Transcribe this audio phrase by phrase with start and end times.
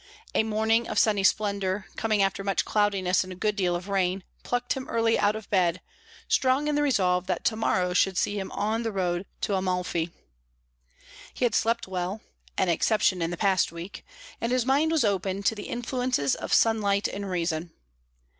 [0.33, 4.23] A morning of sunny splendour, coming after much cloudiness and a good deal of rain,
[4.41, 5.79] plucked him early out of bed,
[6.27, 10.09] strong in the resolve that to morrow should see him on the road to Amalfi.
[11.35, 12.19] He had slept well
[12.57, 14.03] an exception in the past week
[14.41, 17.69] and his mind was open to the influences of sunlight and reason.